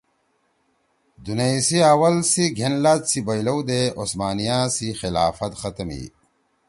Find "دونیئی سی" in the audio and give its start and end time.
1.25-1.77